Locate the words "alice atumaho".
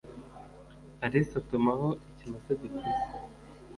1.05-1.87